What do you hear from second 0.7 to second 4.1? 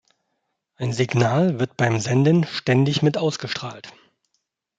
Ein Signal wird beim Senden ständig mit ausgestrahlt.